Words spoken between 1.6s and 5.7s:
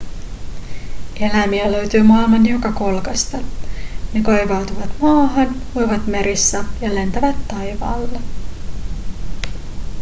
löytyy maailman joka kolkasta ne kaivautuvat maahan